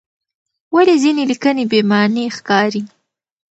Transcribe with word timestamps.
ولې 0.75 0.95
ځینې 1.03 1.23
لیکنې 1.31 1.63
بې 1.71 1.79
معنی 1.89 2.23
ښکاري؟ 2.37 2.81